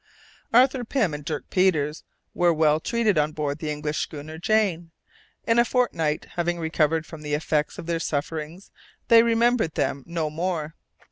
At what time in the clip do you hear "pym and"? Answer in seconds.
0.83-1.23